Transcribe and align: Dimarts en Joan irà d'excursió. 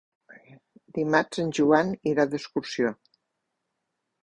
Dimarts 0.99 1.43
en 1.43 1.51
Joan 1.59 1.93
irà 2.13 2.27
d'excursió. 2.33 2.95